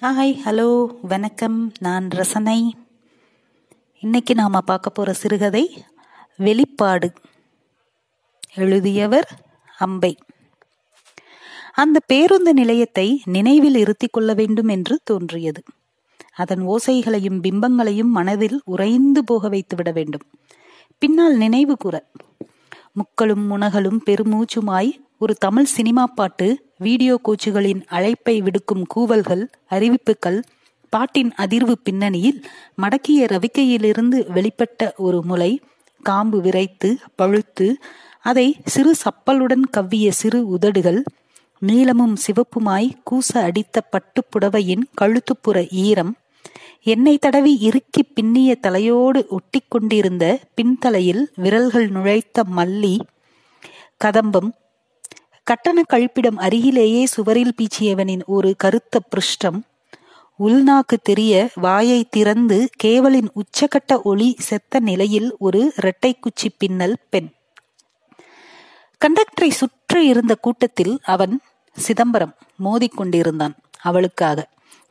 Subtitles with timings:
[0.00, 1.72] Hi hello வணக்கம்.
[1.80, 2.76] நான் ரசனை.
[4.00, 5.84] இன்னைக்கு நாம பார்க்க போற சிறுகதை
[6.36, 7.12] வெளிப்பாடு.
[8.54, 9.28] எழுதியவர்
[9.78, 10.16] அம்பை.
[11.72, 15.62] அந்த பேருந்து நிலையத்தை நினைவில் இருத்திக் கொள்ள வேண்டும் என்று தோன்றியது.
[16.34, 20.26] அதன் ஓசைகளையும் பிம்பங்களையும் மனதில் உறைந்து போக வைத்து விட வேண்டும்.
[20.98, 22.04] பின்னால் நினைவு கூற
[22.96, 26.46] முக்களும் முனகளும் பெருமூச்சுமாய் ஒரு தமிழ் சினிமா பாட்டு
[26.78, 30.38] வீடியோ கோச்சுகளின் அழைப்பை விடுக்கும் கூவல்கள் அறிவிப்புகள்
[30.92, 32.40] பாட்டின் அதிர்வு பின்னணியில்
[32.82, 35.52] மடக்கிய ரவிக்கையிலிருந்து வெளிப்பட்ட ஒரு முலை
[36.00, 37.66] காம்பு விரைத்து பழுத்து
[38.24, 41.00] அதை சிறு சப்பலுடன் கவ்விய சிறு உதடுகள்
[41.62, 46.12] நீளமும் சிவப்புமாய் கூச அடித்த பட்டுப்புடவையின் கழுத்துப்புற ஈரம்
[46.86, 50.24] என்னை தடவி இறுக்கி பின்னிய தலையோடு ஒட்டி கொண்டிருந்த
[50.56, 53.00] பின்தலையில் விரல்கள் நுழைத்த மல்லி
[54.04, 54.50] கதம்பம்
[55.44, 59.58] கட்டண கழிப்பிடம் அருகிலேயே சுவரில் பீச்சியவனின் ஒரு கருத்த பிருஷ்டம்
[60.38, 67.30] உள்நாக்கு தெரிய வாயை திறந்து கேவலின் உச்சகட்ட ஒளி செத்த நிலையில் ஒரு இரட்டை குச்சி பின்னல் பெண்.
[69.00, 71.40] கண்டக்டரை சுற்றி இருந்த கூட்டத்தில் அவன்
[71.76, 74.38] சிதம்பரம் மோதிக்கொண்டிருந்தான் அவளுக்காக.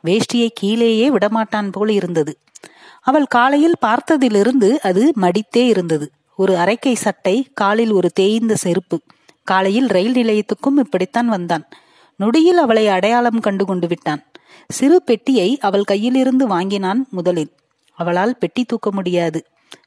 [0.04, 2.38] வேஷ்டியை கீழேயே விடமாட்டான் போல இருந்தது.
[3.00, 6.10] அவள் காலையில் பார்த்ததிலிருந்து அது மடித்தே இருந்தது.
[6.36, 9.00] ஒரு அரைக்கை சட்டை காலில் ஒரு தேய்ந்த செருப்பு.
[9.44, 11.68] காலையில் ரயில் நிலையத்துக்கும் இப்படித்தான் வந்தான்.
[12.16, 14.24] நொடியில் அவளை அடையாளம் கண்டு கொண்டு விட்டான்.
[14.68, 17.52] சிறு பெட்டியை அவள் கையிலிருந்து வாங்கினான் முதலில்.
[17.94, 19.44] அவளால் பெட்டி தூக்க முடியாது.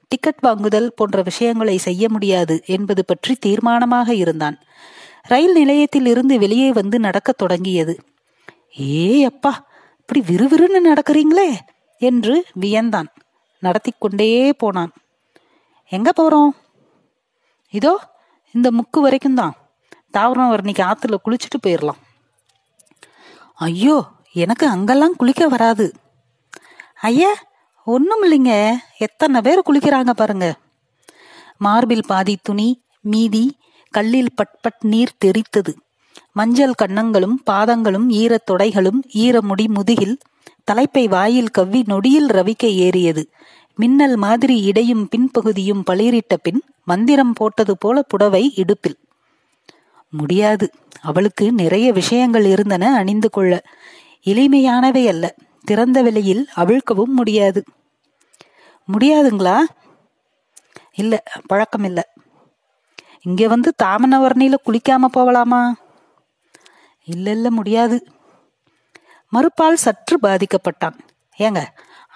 [0.07, 4.57] டிக்கெட் வாங்குதல் போன்ற விஷயங்களை செய்ய முடியாது என்பது பற்றி தீர்மானமாக இருந்தான்.
[5.21, 7.99] ரயில் நிலையத்தில் இருந்து வெளியே வந்து நடக்கத் தொடங்கியது.
[8.80, 9.68] ஏ அப்பா
[10.11, 11.49] இப்படி விறுவிறுன்னு நடக்கிறீங்களே
[12.02, 13.09] என்று வியந்தான்.
[13.63, 14.91] நடத்தி கொண்டே போனான்.
[15.91, 16.52] எங்க போறோம்?
[17.73, 17.91] இதோ
[18.52, 19.53] இந்த முக்கு வரைக்கும் தான்.
[20.17, 21.99] தாவரம் இன்னைக்கு ஆத்துல குளிச்சுட்டு போயிடலாம்
[23.53, 23.97] ஐயோ
[24.33, 25.87] எனக்கு அங்கெல்லாம் குளிக்க வராது.
[27.09, 27.31] ஐயா
[27.83, 28.55] ஒன்றும் இல்லைங்க.
[28.97, 30.47] எத்தனை பேர் குளிக்கிறாங்க பாருங்க.
[31.57, 32.70] மார்பில் பாதி துணி
[33.02, 33.45] மீதி
[33.93, 35.76] கல்லில் பட்பட் நீர் தெரித்தது
[36.33, 40.17] மஞ்சள் கன்னங்களும் பாதங்களும் ஈரத் தொடைகளும் ஈரமுடி முதுகில்
[40.63, 43.30] தலைப்பை வாயில் கவ்வி நொடியில் ரவிக்கை ஏறியது.
[43.75, 48.97] மின்னல் மாதிரி இடையும் பின்பகுதியும் பளிரிட்ட பின் மந்திரம் போட்டது போல புடவை இடுப்பில்.
[50.09, 50.71] முடியாது.
[51.02, 53.61] அவளுக்கு நிறைய விஷயங்கள் இருந்தன அணிந்து கொள்ள.
[54.25, 55.35] எளிமையானவை அல்ல.
[55.65, 57.63] திறந்த வெளியில் அவிழ்க்கவும் முடியாது.
[58.87, 59.59] முடியாதுங்களா?
[60.93, 61.23] இல்ல.
[61.47, 62.13] பழக்கம் இல்ல
[63.21, 65.75] இங்க வந்து தாமனவர்ணியில குளிக்காம போகலாமா
[67.09, 68.05] இல்ல இல்ல முடியாது.
[69.33, 70.99] மறுப்பால் சற்று பாதிக்கப்பட்டான்.
[71.37, 71.65] ஏங்க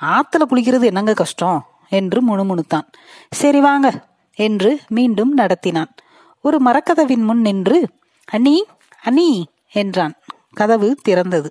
[0.02, 1.66] ஆத்துல குளிக்கிறது என்னங்க கஷ்டம்?
[1.90, 2.88] என்று முணுமுணுத்தான்.
[3.30, 5.96] சரி வாங்க என்று மீண்டும் நடத்தினான்.
[6.42, 7.90] ஒரு மரக்கதவின் முன் நின்று
[8.26, 8.66] அண்ணி
[9.02, 10.14] அண்ணி என்றான்.
[10.54, 11.50] கதவு திறந்தது.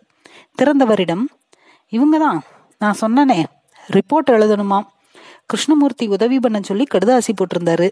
[0.63, 1.23] திறந்தவரிடம்
[1.91, 2.39] இவங்கதான்
[2.79, 3.45] நான் சொன்னனே
[3.93, 4.87] ரிப்போர்ட் எழுதணுமாம்.
[5.47, 7.91] கிருஷ்ணமூர்த்தி உதவி பண்ண சொல்லி கடுதாசி போட்டிருந்தாரு.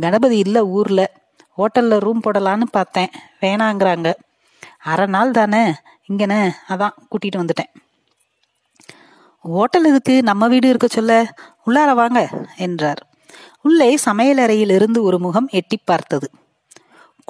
[0.00, 1.12] கணபதி இல்ல ஊர்ல.
[1.58, 3.10] ஹோட்டல்ல ரூம் போடலான்னு பார்த்தேன்.
[3.40, 4.12] வேணாங்கிறாங்க.
[4.84, 5.74] அரை நாள் தானே?
[6.08, 7.74] இங்கன அதான் கூட்டிட்டு வந்துட்டேன்.
[9.38, 11.34] ஹோட்டல் இதுக்கு நம்ம வீடு இருக்க சொல்ல.
[11.66, 13.06] உள்ளார வாங்க என்றார்.
[13.62, 16.30] உள்ளே சமையலறையில் இருந்து ஒரு முகம் எட்டி பார்த்தது.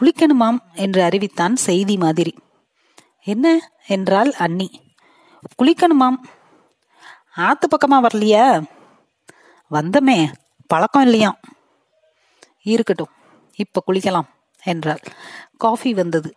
[0.03, 2.35] குளிக்கணுமாம் என்று அறிவித்தான் செய்தி மாதிரி.
[3.25, 3.73] என்ன?
[3.87, 4.97] என்றால் அண்ணி.
[5.63, 6.17] குளிக்கணுமாம்.
[7.37, 8.65] ஆத்து பக்கமா வரலையா?
[9.71, 10.33] வந்தமே
[10.67, 11.41] பழக்கம் இல்லையாம்
[12.63, 13.11] இருக்கட்டும்
[13.57, 14.29] இப்ப குளிக்கலாம்
[14.63, 15.01] என்றாள்.
[15.57, 16.35] காஃபி வந்தது.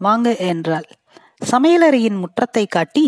[0.00, 0.86] வாங்க என்றாள்.
[1.50, 3.04] சமையலறையின் முற்றத்தை காட்டி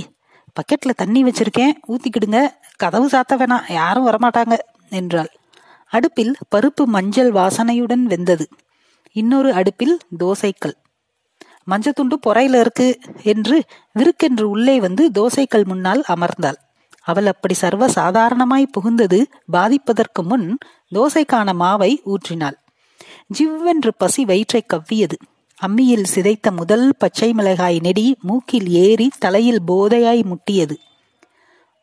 [0.56, 2.38] பக்கெட்ல தண்ணி வச்சிருக்கேன் ஊத்திக்கிடுங்க.
[2.76, 4.54] கதவு சாத்த வேணாம் யாரும் வரமாட்டாங்க
[4.90, 5.30] என்றாள்.
[5.92, 8.46] அடுப்பில் பருப்பு மஞ்சள் வாசனையுடன் வெந்தது.
[9.16, 10.76] இன்னொரு அடுப்பில் தோசைக்கல்.
[11.70, 12.86] மஞ்சத்துண்டு பொறையில இருக்கு
[13.22, 13.56] என்று
[13.92, 16.58] விருக்கென்று உள்ளே வந்து தோசைக்கல் முன்னால் அமர்ந்தாள்.
[17.02, 19.18] அவள் அப்படி சர்வ சாதாரணமாய் புகுந்தது
[19.52, 20.48] பாதிப்பதற்கு முன்
[20.94, 22.56] தோசைக்கான மாவை ஊற்றினாள்.
[23.38, 25.16] ஜிவ்வென்று பசி வயிற்றை கவ்வியது.
[25.66, 30.76] அம்மியில் சிதைத்த முதல் பச்சை மிளகாய் நெடி மூக்கில் ஏறி தலையில் போதையாய் முட்டியது.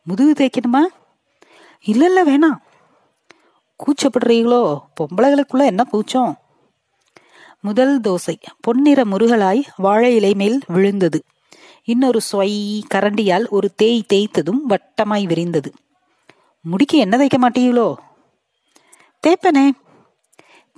[0.04, 0.80] முதுகு தேய்க்கணுமா?
[1.82, 2.58] இல்ல இல்ல வேணாம்.
[3.78, 4.80] கூச்சப்படுறீங்களோ?
[5.00, 6.38] பொம்பளைகளுக்குள்ள என்ன கூச்சம்?
[7.60, 8.36] முதல் தோசை.
[8.62, 11.24] பொன்னிற முருகலாய் வாழை இலை மேல் விழுந்தது.
[11.84, 15.74] இன்னொரு சொய் கரண்டியால் ஒரு தேய் தேய்த்ததும் வட்டமாய் விரிந்தது.
[16.62, 17.94] முடிக்கு என்ன தைக்க மாட்டீங்களோ?
[19.28, 19.70] தேப்பனே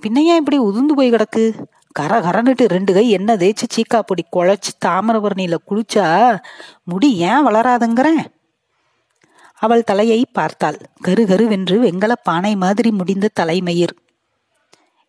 [0.02, 1.64] பின்னையா இப்படி உதுந்து போய் கிடக்கு?
[1.92, 6.38] கர கரன்னுட்டு ரெண்டு கை என்ன தேய்ச்சி சீக்கா பொடி குழைச்சி தாமிரபரணியில குளிச்சா
[6.82, 8.26] முடி ஏன் வளராதுங்கிறேன்?
[9.54, 10.78] அவள் தலையை பார்த்தாள்.
[11.00, 13.94] கரு கருவென்று வெங்கல பானை மாதிரி முடிந்த தலைமயிர்.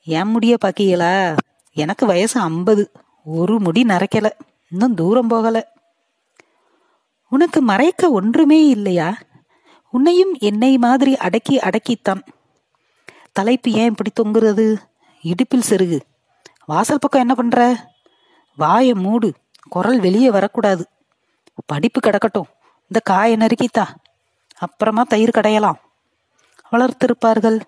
[0.04, 1.38] ஏன் முடிய பாக்கியலா
[1.74, 2.92] எனக்கு வயசு ஐம்பது.
[3.26, 4.30] ஒரு முடி நரைக்கல.
[4.70, 5.72] இன்னும் தூரம் போகல.
[7.30, 9.18] உனக்கு மறைக்க ஒன்றுமே இல்லையா?
[9.92, 12.22] உன்னையும் என்னை மாதிரி அடக்கி அடக்கித்தான்.
[13.32, 14.76] தலைப்பு ஏன் இப்படி தொங்குறது?
[15.22, 16.00] இடுப்பில் செருகு.
[16.66, 17.88] வாசல் பக்கம் என்ன பண்ற?
[18.58, 19.34] வாய மூடு.
[19.70, 20.88] குரல் வெளியே வரக்கூடாது.
[21.66, 22.48] படிப்பு கிடக்கட்டும்.
[22.82, 23.88] இந்த காயை நறுக்கித்தா
[24.58, 25.80] அப்புறமா தயிர் கடையலாம்.
[26.72, 27.60] வளர்த்திருப்பார்கள்.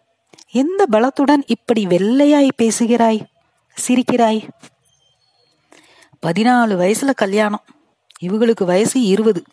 [0.52, 3.26] எந்த பலத்துடன் இப்படி வெள்ளையாய் பேசுகிறாய்?
[3.88, 4.50] சிரிக்கிறாய்.
[6.26, 7.64] பதினாலு வயசுல கல்யாணம்.
[8.22, 9.44] இவங்களுக்கு வயசு இருபது.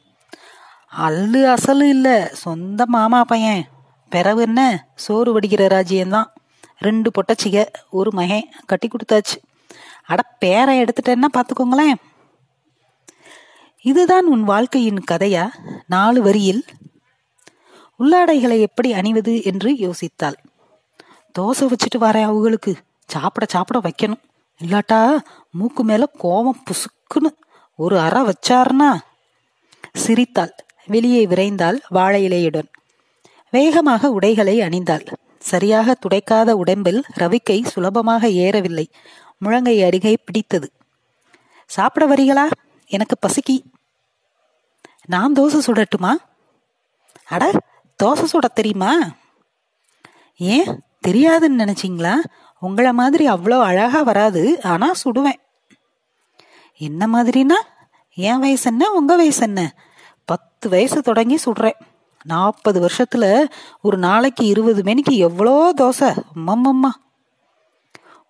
[0.98, 2.30] அல்லு அசலு இல்ல.
[2.32, 3.64] சொந்த மாமா பையன்.
[4.08, 4.88] பிறவு என்ன?
[4.94, 6.31] சோறு வடிக்கிற ராஜ்யம்தான்.
[6.82, 9.36] ரெண்டு பொட்டச்சிக ஒரு மகன் கட்டி கொடுத்தாச்சு.
[10.06, 11.98] அட பேரை எடுத்துட்டேன்னா பாத்துக்கோங்களேன்.
[13.82, 15.44] இதுதான் உன் வாழ்க்கையின் கதையா?
[15.86, 16.64] நாலு வரியில்
[17.98, 20.38] உள்ளாடைகளை எப்படி அணிவது என்று யோசித்தாள்.
[21.38, 22.72] தோசை வச்சுட்டு வரேன் அவங்களுக்கு.
[23.06, 24.22] சாப்பிட சாப்பிட வைக்கணும்.
[24.64, 25.00] இல்லாட்டா
[25.50, 27.32] மூக்கு மேல கோவம் புசுக்குன்னு
[27.76, 28.90] ஒரு அற வச்சாருனா
[29.94, 30.54] சிரித்தாள்.
[30.86, 32.68] வெளியே விரைந்தாள் வாழை இலையுடன்
[33.50, 35.06] வேகமாக உடைகளை அணிந்தாள்.
[35.42, 38.86] சரியாக துடைக்காத உடம்பில் ரவிக்கை சுலபமாக ஏறவில்லை.
[39.44, 40.72] முழங்கை அருகே பிடித்தது.
[41.66, 42.50] சாப்பிட வரீங்களா?
[42.86, 43.62] எனக்கு பசிக்கி.
[45.06, 46.12] நான் தோசை சுடட்டுமா?
[47.24, 47.50] அட
[48.02, 48.94] தோசை சுட தெரியுமா?
[50.36, 50.80] ஏன்?
[51.08, 52.14] தெரியாதுன்னு நினைச்சிங்களா?
[52.58, 55.40] உங்களை மாதிரி அவ்வளோ அழகா வராது ஆனா சுடுவேன்.
[56.76, 57.58] என்ன மாதிரினா?
[58.14, 58.92] என் வயசு என்ன?
[58.92, 59.74] உங்க வயசு என்ன?
[60.24, 61.80] பத்து வயசு தொடங்கி சுடுறேன்.
[62.22, 63.44] நாற்பது வருஷத்துல
[63.80, 66.16] ஒரு நாளைக்கு இருபது மணிக்கு எவ்வளோ தோசை?
[66.36, 66.90] அம்மம்மம்மா.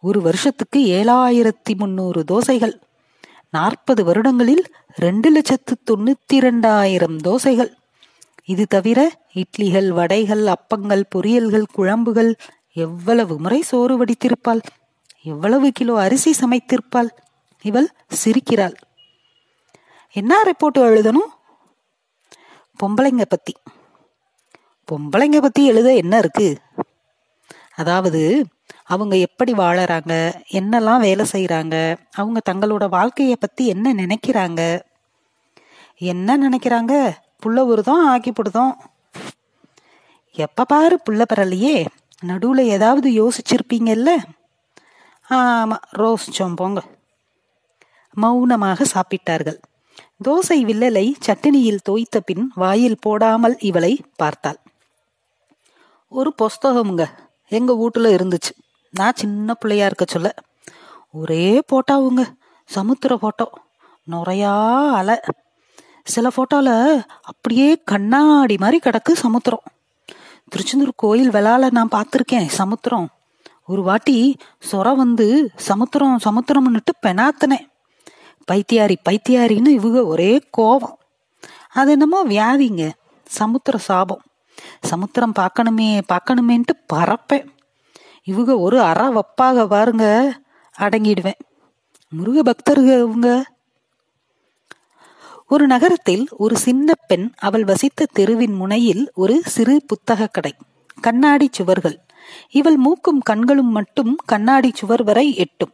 [0.00, 2.80] ஒரு வருஷத்துக்கு ஏழாயிரத்தி முந்நூறு தோசைகள்.
[3.50, 7.74] நாற்பது வருடங்களில் ரெண்டு லட்சத்து தொண்ணூத்தி ரெண்டாயிரம் தோசைகள்.
[8.44, 12.34] இது தவிர இட்லிகள் வடைகள் அப்பங்கள் பொரியல்கள் குழம்புகள்
[12.72, 14.60] எவ்வளவு முறை சோறு வடித்திருப்பாள்?
[15.22, 17.08] எவ்வளவு கிலோ அரிசி சமைத்திருப்பாள்?
[17.62, 17.88] இவள்
[18.24, 18.74] சிரிக்கிறாள்.
[20.12, 21.30] என்ன ரிப்போர்ட் எழுதணும்?
[22.82, 23.52] பொம்பளைங்க பத்தி.
[24.92, 26.48] பொம்பளைங்க பத்தி எழுத என்ன இருக்கு?
[27.76, 28.22] அதாவது
[28.84, 30.14] அவங்க எப்படி வாழறாங்க?
[30.52, 31.76] என்னெல்லாம் வேலை செய்யறாங்க
[32.12, 34.62] அவங்க தங்களோட வாழ்க்கைய பத்தி என்ன நினைக்கிறாங்க?
[35.96, 36.94] என்ன நினைக்கிறாங்க?
[37.42, 38.74] புள்ள உருதம் ஆக்கி போடுதோம்.
[40.36, 41.76] எப்ப பாரு புள்ள பரலையே
[42.26, 44.10] நடுவுல ஏதாவது யோசிச்சிருப்பீங்கல்ல?
[45.30, 46.80] ஆமா ரோசிச்சோம் போங்க
[48.16, 49.58] மௌனமாக சாப்பிட்டார்கள்.
[50.26, 54.58] தோசை வில்லலை சட்டினியில் தோய்த்த பின் வாயில் போடாமல் இவளை பார்த்தாள்.
[56.12, 57.08] ஒரு புஸ்தகமுங்க.
[57.48, 58.50] எங்க வீட்டுல இருந்துச்சு.
[58.90, 60.34] நான் சின்ன பிள்ளையா இருக்க சொல்ல.
[61.12, 62.34] ஒரே போட்டாவுங்க.
[62.64, 63.50] சமுத்திர போட்டோ.
[64.10, 65.20] நுறையா அலை.
[66.04, 69.62] சில போட்டோல அப்படியே கண்ணாடி மாதிரி கிடக்கு சமுத்திரம்.
[70.48, 73.08] திருச்செந்தூர் கோயில் விளால நான் பார்த்துருக்கேன் சமுத்திரம்.
[73.66, 74.36] ஒரு வாட்டி
[74.72, 77.66] சொர வந்து சமுத்திரம் சமுத்திரம்னுட்டு பெனாத்தினேன்.
[78.52, 80.98] பைத்தியாரி பைத்தியாரின்னு இவங்க ஒரே கோபம்.
[81.72, 82.90] அது என்னமோ வியாதிங்க.
[83.24, 84.22] சமுத்திர சாபம்.
[84.82, 87.46] சமுத்திரம் பார்க்கணுமே பார்க்கணுமேன்ட்டு பறப்பேன்.
[88.24, 90.32] இவங்க ஒரு அற வப்பாக பாருங்க
[90.78, 91.40] அடங்கிடுவேன்.
[92.08, 93.44] முருக பக்தருங்க இவங்க.
[95.48, 100.54] ஒரு நகரத்தில் ஒரு சின்ன பெண் அவள் வசித்த தெருவின் முனையில் ஒரு சிறு புத்தக கடை
[101.00, 102.00] கண்ணாடி சுவர்கள்.
[102.50, 105.72] இவள் மூக்கும் கண்களும் மட்டும் கண்ணாடி சுவர் வரை எட்டும்.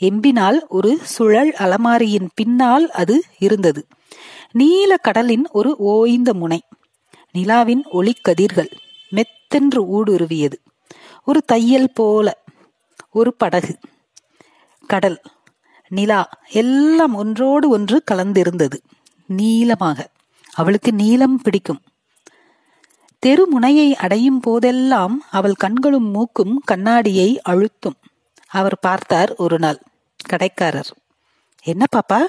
[0.00, 3.86] எம்பினால் ஒரு சுழல் அலமாரியின் பின்னால் அது இருந்தது.
[4.52, 6.62] நீல கடலின் ஒரு ஓய்ந்த முனை.
[7.32, 8.70] நிலாவின் ஒளிக்கதிர்கள்
[9.10, 10.58] மெத்தென்று ஊடுருவியது.
[11.24, 12.42] ஒரு தையல் போல
[13.10, 13.78] ஒரு படகு
[14.86, 15.20] கடல்
[15.88, 18.78] நிலா எல்லாம் ஒன்றோடு ஒன்று கலந்திருந்தது.
[19.26, 20.10] நீளமாக
[20.52, 21.80] அவளுக்கு நீளம் பிடிக்கும்.
[23.18, 27.98] தெரு முனையை அடையும் போதெல்லாம் அவள் கண்களும் மூக்கும் கண்ணாடியை அழுத்தும்.
[28.48, 29.82] அவர் பார்த்தார் ஒரு நாள்
[30.28, 30.90] கடைக்காரர்.
[31.62, 32.20] என்ன பாப்பா?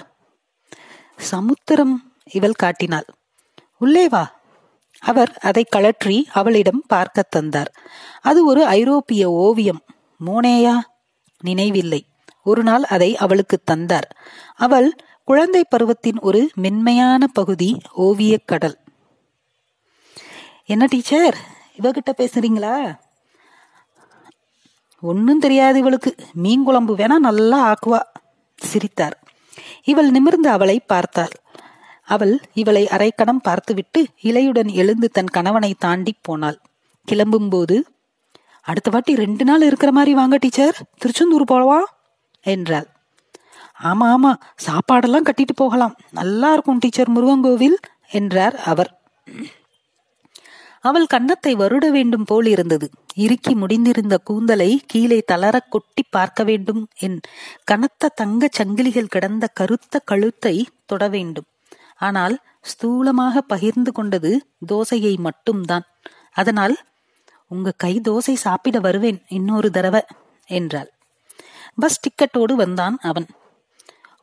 [1.18, 3.06] சமுத்திரம் இவள் காட்டினாள்.
[3.78, 4.41] உள்ளே வா
[5.02, 7.74] அவர் அதை கழற்றி அவளிடம் பார்க்க தந்தார்.
[8.22, 9.82] அது ஒரு ஐரோப்பிய ஓவியம்.
[10.26, 10.80] மோனேயா?
[11.42, 12.06] நினைவில்லை.
[12.44, 14.16] ஒரு நாள் அதை அவளுக்கு தந்தார்.
[14.56, 18.78] அவள் குழந்தை பருவத்தின் ஒரு மென்மையான பகுதி ஓவியக் கடல்.
[20.66, 21.38] என்ன டீச்சர்?
[21.82, 22.96] இவகிட்ட பேசுறீங்களா?
[25.02, 26.16] ஒன்னும் தெரியாது இவளுக்கு.
[26.34, 28.00] மீன் குழம்பு வேணா நல்லா ஆக்குவா
[28.56, 29.24] சிரித்தார்.
[29.84, 31.32] இவள் நிமிர்ந்து அவளை பார்த்தாள்.
[32.12, 36.58] அவள் இவளை அரைக்கணம் பார்த்துவிட்டு இலையுடன் எழுந்து தன் கணவனை தாண்டி போனாள்.
[37.08, 37.76] கிளம்பும்போது
[38.62, 40.78] அடுத்த வாட்டி ரெண்டு நாள் இருக்கிற மாதிரி வாங்க டீச்சர்.
[40.98, 41.80] திருச்செந்தூர் போவா
[42.46, 42.88] என்றாள்.
[43.84, 44.32] ஆமா ஆமா.
[44.68, 45.96] சாப்பாடெல்லாம் கட்டிட்டு போகலாம்.
[46.12, 47.78] நல்லா இருக்கும் டீச்சர் முருகங்கோவில்
[48.10, 48.92] என்றார் அவர்.
[50.84, 52.88] அவள் கன்னத்தை வருட வேண்டும் போல் இருந்தது.
[53.16, 57.20] இறுக்கி முடிந்திருந்த கூந்தலை கீழே தளர கொட்டி பார்க்க வேண்டும் என்
[57.64, 61.48] கனத்த தங்க சங்கிலிகள் கிடந்த கருத்த கழுத்தை தொட வேண்டும்.
[62.02, 62.36] ஆனால்
[62.70, 64.32] ஸ்தூலமாக பகிர்ந்து கொண்டது
[64.72, 65.86] தோசையை மட்டும்தான்.
[66.32, 66.76] அதனால்
[67.48, 70.02] உங்க கை தோசை சாப்பிட வருவேன் இன்னொரு தடவை
[70.50, 70.90] என்றாள்.
[71.76, 73.28] பஸ் டிக்கெட்டோடு வந்தான் அவன்.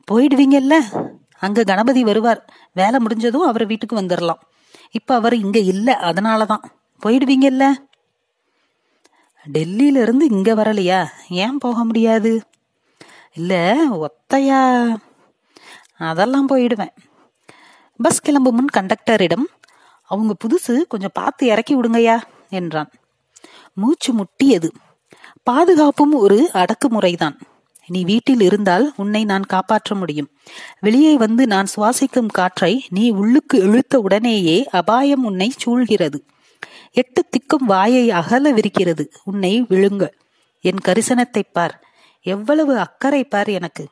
[0.09, 0.75] போயிடுவீங்கல்ல?
[1.41, 2.41] அங்க கணபதி வருவார்.
[2.73, 4.43] வேலை முடிஞ்சதும் அவர் வீட்டுக்கு வந்துடலாம்
[4.91, 6.65] இப்ப அவர் இங்க இல்ல அதனாலதான்
[7.03, 7.65] போயிடுவீங்கல்ல?
[9.47, 11.01] டெல்லியில இருந்து இங்க வரலையா?
[11.43, 12.33] ஏன் போக முடியாது?
[13.33, 13.53] இல்ல
[13.99, 14.61] ஒத்தையா
[15.99, 16.95] அதெல்லாம் போயிடுவேன்.
[18.03, 19.45] பஸ் கிளம்பும் முன் கண்டக்டரிடம்
[20.03, 22.91] அவங்க புதுசு கொஞ்சம் பார்த்து இறக்கி விடுங்கய்யா என்றான்.
[23.73, 24.71] மூச்சு முட்டியது.
[25.43, 27.41] பாதுகாப்பும் ஒரு அடக்குமுறைதான்.
[27.87, 30.29] நீ வீட்டில் இருந்தால் உன்னை நான் காப்பாற்ற முடியும்.
[30.81, 36.21] வெளியே வந்து நான் சுவாசிக்கும் காற்றை நீ உள்ளுக்கு இழுத்த உடனேயே அபாயம் உன்னை சூழ்கிறது.
[36.91, 39.07] எட்டு திக்கும் வாயை அகல விரிக்கிறது.
[39.25, 40.11] உன்னை விழுங்க
[40.61, 41.83] என் கரிசனத்தை பார்.
[42.23, 43.89] எவ்வளவு அக்கறை பார் எனக்கு.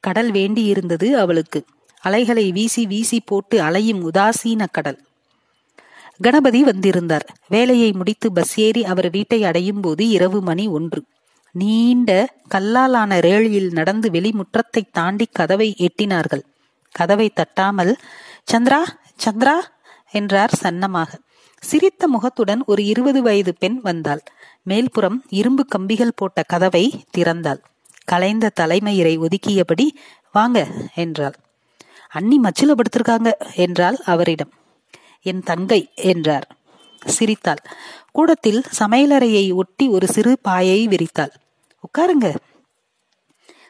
[0.00, 1.64] கடல் வேண்டியிருந்தது அவளுக்கு.
[2.02, 4.98] அலைகளை வீசி வீசி போட்டு அலையும் உதாசீன கடல்.
[6.20, 7.26] கணபதி வந்திருந்தார்.
[7.48, 11.00] வேலையை முடித்து பஸ் ஏறி அவர் வீட்டை அடையும் போது இரவு மணி ஒன்று.
[11.54, 12.10] நீண்ட
[12.54, 16.44] கல்லாலான ரேழியில் நடந்து வெளிமுற்றத்தை தாண்டி கதவை எட்டினார்கள்.
[16.94, 17.92] கதவை தட்டாமல்
[18.52, 18.80] சந்திரா
[19.24, 19.56] சந்திரா
[20.10, 21.10] என்றார் சன்னமாக.
[21.62, 24.22] சிரித்த முகத்துடன் ஒரு இருபது வயது பெண் வந்தாள்.
[24.68, 26.84] மேல்புறம் இரும்பு கம்பிகள் போட்ட கதவை
[27.16, 27.60] திறந்தாள்.
[28.04, 29.86] கலைந்த தலைமயிரை ஒதுக்கியபடி
[30.32, 30.58] வாங்க
[30.94, 31.36] என்றாள்.
[32.12, 34.52] அண்ணி மச்சில படுத்திருக்காங்க என்றாள் அவரிடம்.
[35.22, 36.56] என் தங்கை என்றார்.
[37.04, 37.62] சிரித்தாள்.
[38.12, 41.30] கூடத்தில் சமையலறையை ஒட்டி ஒரு சிறு பாயை விரித்தாள்.
[41.80, 42.36] உட்காருங்க.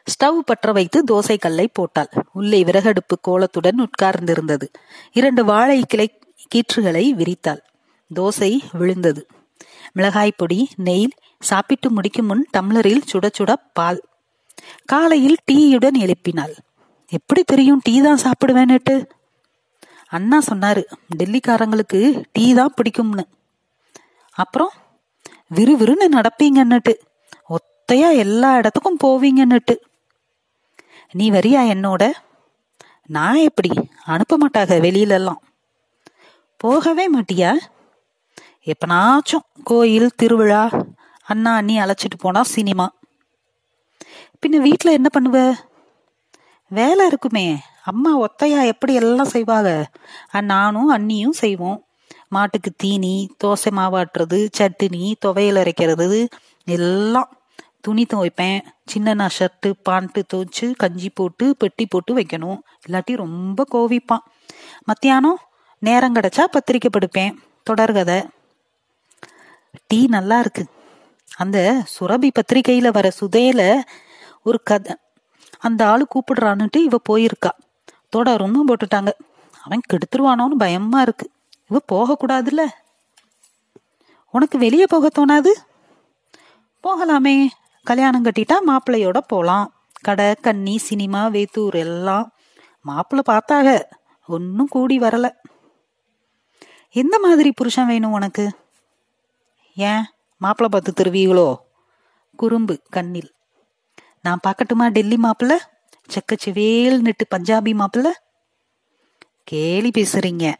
[0.03, 2.09] ஸ்டவ் பற்ற வைத்து தோசை கல்லை போட்டாள்.
[2.33, 4.67] உள்ளே விறகடுப்பு கோலத்துடன் உட்கார்ந்திருந்தது.
[5.11, 6.19] இரண்டு வாழை கிளை
[6.55, 7.59] கீற்றுகளை விரித்தாள்.
[8.15, 9.27] தோசை விழுந்தது.
[9.91, 14.07] மிளகாய் பொடி நெய் சாப்பிட்டு முடிக்கும் முன் டம்ளரில் சுட சுட பால்.
[14.85, 16.53] காலையில் டீயுடன் எழுப்பினாள்.
[17.11, 18.95] எப்படி தெரியும் டீ தான் சாப்பிடுவேன்னுட்டு.
[20.07, 20.81] அண்ணா சொன்னாரு
[21.17, 21.99] டெல்லிக்காரங்களுக்கு
[22.31, 23.25] டீ தான் பிடிக்கும்னு.
[24.31, 24.73] அப்புறம்
[25.55, 26.93] விறுவிறுன்னு நடப்பீங்கன்னுட்டு.
[27.49, 29.75] ஒத்தையா எல்லா இடத்துக்கும் போவீங்கன்னுட்டு.
[31.11, 32.11] நீ வரியா என்னோட?
[33.05, 33.71] நான் எப்படி?
[34.05, 35.41] அனுப்ப மாட்டாக வெளியிலெல்லாம்.
[36.57, 37.51] போகவே மாட்டியா?
[38.65, 40.63] எப்பனாச்சும் கோயில் திருவிழா
[41.27, 42.87] அண்ணா அண்ணி அழைச்சிட்டு போனா சினிமா.
[44.41, 45.37] பின்ன வீட்டுல என்ன பண்ணுவ?
[46.71, 47.47] வேலை இருக்குமே.
[47.83, 49.69] அம்மா ஒத்தையா எப்படி எல்லாம் செய்வாங்க
[50.41, 51.79] நானும் அண்ணியும் செய்வோம்.
[52.29, 56.19] மாட்டுக்கு தீனி தோசை மாவாட்டுறது சட்டினி துவையல் அரைக்கிறது
[56.65, 57.29] எல்லாம்
[57.81, 58.59] துணி துவைப்பேன்.
[58.85, 62.59] சின்ன ஷர்ட்டு பாண்ட்டு துவைச்சு கஞ்சி போட்டு பெட்டி போட்டு வைக்கணும்.
[62.87, 64.25] இல்லாட்டி ரொம்ப கோவிப்பான்.
[64.83, 65.39] மத்தியானம்
[65.79, 67.33] நேரம் கிடைச்சா பத்திரிக்கை படுப்பேன்.
[67.69, 68.19] தொடர்கதை
[69.87, 70.65] டீ நல்லா இருக்கு.
[71.37, 73.61] அந்த சுரபி பத்திரிகையில வர சுதையில
[74.43, 74.95] ஒரு கதை
[75.61, 77.51] அந்த ஆளு கூப்பிடுறான்னுட்டு இவ போயிருக்கா.
[78.15, 79.11] தொடரும்னு போட்டுட்டாங்க.
[79.61, 81.31] அவன் கெடுத்துருவானோன்னு பயமா இருக்கு.
[81.69, 82.61] இவ போக கூடாதுல்ல
[84.31, 85.51] உனக்கு வெளியே போக தோணாது?
[86.83, 87.47] போகலாமே.
[87.83, 89.73] கல்யாணம் கட்டிட்டா மாப்பிள்ளையோட போலாம்.
[90.01, 92.31] கடை கன்னி சினிமா வேத்தூர் எல்லாம்
[92.81, 93.81] மாப்பிள்ளை பார்த்தாக.
[94.27, 95.29] ஒன்னும் கூடி வரல.
[96.89, 98.51] எந்த மாதிரி புருஷன் வேணும் உனக்கு?
[99.75, 100.03] ஏன்?
[100.37, 101.55] மாப்பிள்ளை பார்த்து தருவீங்களோ
[102.35, 103.33] குறும்பு கண்ணில்.
[104.21, 105.57] நான் பார்க்கட்டுமா டெல்லி மாப்பிள்ள?
[106.07, 108.11] செக்கச்சிவேல் நெட்டு பஞ்சாபி மாப்பிள்ள?
[109.43, 110.53] கேலி பேசுறீங்க.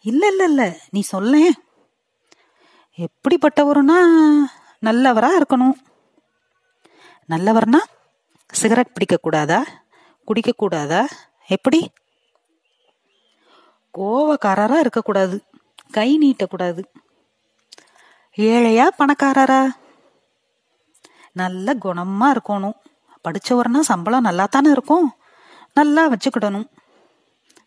[0.00, 1.50] இல்ல இல்ல இல்ல நீ சொல்ல.
[2.98, 3.98] எப்படிப்பட்டவருனா
[4.82, 5.72] நல்லவரா இருக்கணும்.
[7.28, 7.78] நல்லவர்னா
[8.46, 9.64] சிகரெட் பிடிக்க கூடாதா?
[10.24, 11.08] குடிக்க கூடாதா?
[11.46, 11.90] எப்படி?
[13.98, 15.42] கோவக்காரரா இருக்கக்கூடாது.
[15.90, 16.84] கை நீட்டக்கூடாது.
[18.36, 19.68] ஏழையா பணக்காரரா?
[21.34, 22.74] நல்ல குணமா இருக்கணும்.
[23.24, 25.14] படிச்சவர்னா சம்பளம் நல்லா தானே இருக்கும்.
[25.74, 26.68] நல்லா வச்சுக்கிடணும்.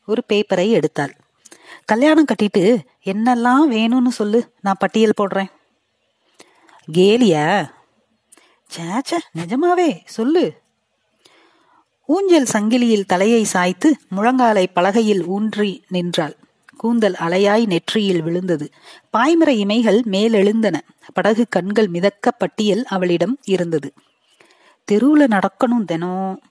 [0.05, 1.13] ஒரு பேப்பரை எடுத்தாள்.
[1.85, 5.51] கல்யாணம் கட்டிட்டு என்னெல்லாம் வேணும்னு சொல்லு நான் பட்டியல் போடுறேன்.
[6.93, 7.69] கேலியா?
[8.75, 10.61] சேச்ச நிஜமாவே சொல்லு.
[12.05, 16.35] ஊஞ்சல் சங்கிலியில் தலையை சாய்த்து முழங்காலை பலகையில் ஊன்றி நின்றாள்.
[16.77, 18.69] கூந்தல் அலையாய் நெற்றியில் விழுந்தது.
[19.17, 20.75] பாய்மர இமைகள் மேலெழுந்தன.
[21.13, 23.93] படகு கண்கள் மிதக்க பட்டியல் அவளிடம் இருந்தது.
[24.91, 26.41] தெருவுல நடக்கணும் தினம்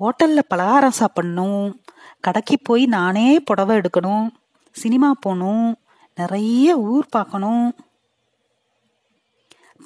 [0.00, 1.80] ஹோட்டல்ல பலகாரம் சாப்பிடணும்.
[2.20, 4.28] கடைக்கு போய் நானே புடவை எடுக்கணும்.
[4.72, 5.76] சினிமா போகணும்.
[6.16, 7.74] நிறைய ஊர் பார்க்கணும்.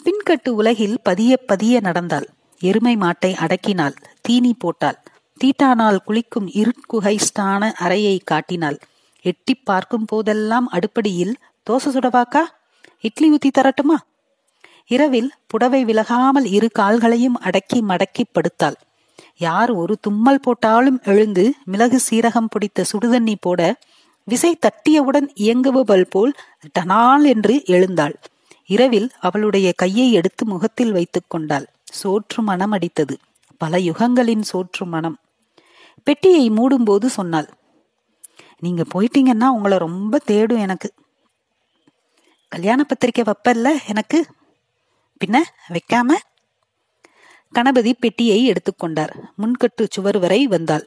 [0.05, 2.29] பின்கட்டு உலகில் பதிய பதிய நடந்தாள்.
[2.61, 3.95] எருமை மாட்டை அடக்கினாள்.
[4.21, 4.99] தீனி போட்டாள்.
[5.45, 8.79] தீட்டானால் குளிக்கும் இருட்குகைஸ்தான அறையை காட்டினாள்.
[9.21, 11.35] எட்டி பார்க்கும் போதெல்லாம் அடுப்படியில்
[11.67, 12.43] தோசை சுடவாக்கா?
[13.01, 13.97] இட்லி ஊத்தி தரட்டுமா?
[14.87, 18.75] இரவில் புடவை விலகாமல் இரு கால்களையும் அடக்கி மடக்கி படுத்தாள்.
[19.37, 23.79] யார் ஒரு தும்மல் போட்டாலும் எழுந்து மிளகு சீரகம் பிடித்த சுடுதண்ணி போட
[24.25, 26.33] விசை தட்டியவுடன் இயங்குபவள் போல்
[26.79, 28.17] டனால் என்று எழுந்தாள்.
[28.67, 31.67] இரவில் அவளுடைய கையை எடுத்து முகத்தில் வைத்துக் கொண்டாள்.
[32.03, 33.15] சோற்று மனம் அடித்தது
[33.59, 35.17] பல யுகங்களின் சோற்று மனம்.
[36.05, 37.49] பெட்டியை மூடும்போது சொன்னாள்
[38.61, 40.89] நீங்க போயிட்டீங்கன்னா உங்களை ரொம்ப தேடும் எனக்கு.
[42.53, 44.19] கல்யாண பத்திரிக்கை வைப்பல்ல எனக்கு.
[45.21, 45.37] பின்ன
[45.69, 46.17] வைக்காம
[47.53, 49.13] கணபதி பெட்டியை எடுத்துக்கொண்டார்.
[49.39, 50.85] முன்கட்டு சுவர் வரை வந்தாள்.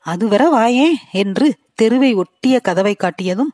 [0.00, 3.52] அதுவரை வாயே என்று தெருவை ஒட்டிய கதவை காட்டியதும்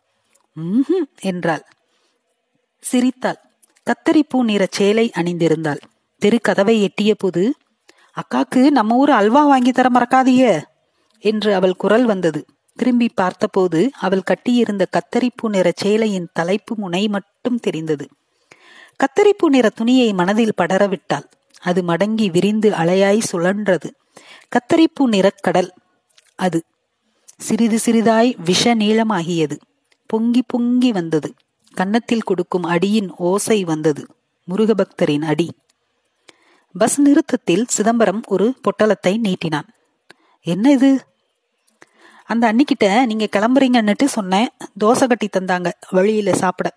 [0.57, 1.65] ம் என்றாள்.
[2.83, 3.39] சிரித்தாள்.
[3.87, 5.81] கத்தரிப்பூ நிற சேலை அணிந்திருந்தாள்.
[6.23, 7.43] தெரு கதவை எட்டிய போது
[8.17, 10.53] அக்காக்கு நம்ம ஊர் அல்வா வாங்கி தர மறக்காதியே
[11.25, 12.41] என்று அவள் குரல் வந்தது.
[12.81, 18.09] திரும்பி பார்த்தபோது அவள் கட்டியிருந்த கத்தரிப்பு நிற சேலையின் தலைப்பு முனை மட்டும் தெரிந்தது.
[18.97, 21.27] கத்தரிப்பு நிற துணியை மனதில் படரவிட்டாள்.
[21.61, 23.91] அது மடங்கி விரிந்து அலையாய் சுழன்றது.
[24.49, 25.71] கத்தரிப்பு நிறக்கடல்
[26.35, 26.63] அது.
[27.39, 29.57] சிறிது சிறிதாய் விஷ நீளமாகியது.
[30.07, 31.35] பொங்கி பொங்கி வந்தது.
[31.75, 34.07] கன்னத்தில் கொடுக்கும் அடியின் ஓசை வந்தது.
[34.45, 35.49] முருகபக்தரின் அடி.
[36.79, 39.69] பஸ் நிறுத்தத்தில் சிதம்பரம் ஒரு பொட்டலத்தை நீட்டினான்.
[40.41, 41.05] என்ன இது?
[42.31, 44.49] அந்த அன்னிக்கிட்ட நீங்க கிளம்புறீங்கன்னுட்டு சொன்னேன்.
[44.85, 45.73] தோசை கட்டி தந்தாங்க.
[45.91, 46.77] வழியில சாப்பிட.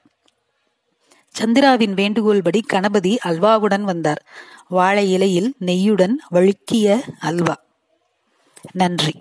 [1.40, 4.26] சந்திராவின் வேண்டுகோள்படி கணபதி அல்வாவுடன் வந்தார்.
[4.68, 7.56] வாழை இலையில் நெய்யுடன் வழுக்கிய அல்வா.
[8.72, 9.14] நன்றி.